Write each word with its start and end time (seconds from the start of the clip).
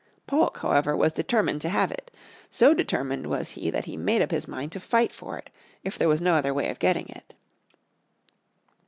Polk, 0.25 0.57
however, 0.57 0.97
was 0.97 1.13
determined 1.13 1.61
to 1.61 1.69
have 1.69 1.91
it. 1.91 2.09
So 2.49 2.73
determined 2.73 3.27
was 3.27 3.51
he 3.51 3.69
that 3.69 3.85
he 3.85 3.95
made 3.97 4.23
up 4.23 4.31
his 4.31 4.47
mind 4.47 4.71
to 4.71 4.79
fight 4.79 5.13
for 5.13 5.37
it, 5.37 5.51
if 5.83 5.95
there 5.99 6.09
was 6.09 6.19
no 6.21 6.33
other 6.33 6.55
way 6.55 6.69
of 6.71 6.79
getting 6.79 7.07
it. 7.07 7.35